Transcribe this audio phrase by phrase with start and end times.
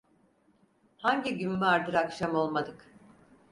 [0.97, 2.93] Hangi gün vardır akşam olmadık.